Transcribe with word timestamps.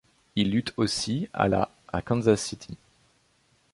Il 0.35 0.49
lutte 0.51 0.73
aussi 0.77 1.29
à 1.31 1.47
la 1.47 1.69
à 1.93 2.01
Kansas 2.01 2.41
City. 2.43 2.75